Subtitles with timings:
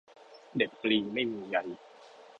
[0.55, 1.57] เด็ดปลีไม่มีใย